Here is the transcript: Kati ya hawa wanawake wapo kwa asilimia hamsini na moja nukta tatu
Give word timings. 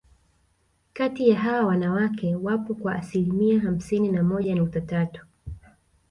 Kati 0.93 1.29
ya 1.29 1.39
hawa 1.39 1.65
wanawake 1.67 2.35
wapo 2.35 2.73
kwa 2.73 2.95
asilimia 2.95 3.59
hamsini 3.59 4.11
na 4.11 4.23
moja 4.23 4.55
nukta 4.55 4.81
tatu 4.81 5.25